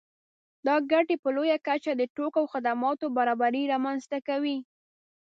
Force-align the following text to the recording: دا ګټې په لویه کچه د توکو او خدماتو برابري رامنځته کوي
دا 0.67 0.75
ګټې 0.91 1.15
په 1.23 1.29
لویه 1.35 1.57
کچه 1.67 1.91
د 1.95 2.01
توکو 2.15 2.37
او 2.41 2.45
خدماتو 2.53 3.05
برابري 3.17 3.63
رامنځته 3.73 4.17
کوي 4.27 4.57